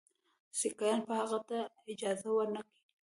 سیکهان 0.59 0.99
به 1.07 1.13
هغه 1.19 1.39
ته 1.49 1.59
اجازه 1.91 2.29
ورنه 2.35 2.61
کړي. 2.65 2.73